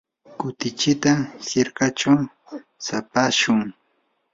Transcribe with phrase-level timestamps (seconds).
[0.39, 1.11] kutichita
[1.47, 2.19] hirkachaw
[2.83, 3.59] tsapashun.